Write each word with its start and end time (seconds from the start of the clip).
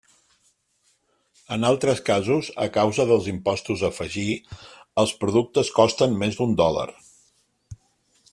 En 1.57 1.67
altres 1.69 2.01
casos, 2.07 2.49
a 2.65 2.67
causa 2.79 3.05
dels 3.11 3.29
impostos 3.35 3.85
a 3.85 3.91
afegir, 3.93 4.27
els 5.05 5.15
productes 5.25 5.71
costen 5.81 6.19
més 6.25 6.41
d'un 6.41 6.59
dòlar. 6.65 6.89